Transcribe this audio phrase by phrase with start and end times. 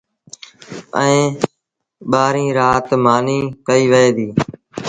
[0.99, 1.31] ائيٚݩ
[2.11, 4.31] ٻآهريٚݩ رآت مآݩيٚ ڪئيٚ وهي ديٚ